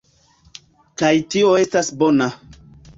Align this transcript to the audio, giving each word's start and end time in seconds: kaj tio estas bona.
kaj 1.03 1.13
tio 1.37 1.53
estas 1.63 1.95
bona. 2.05 2.33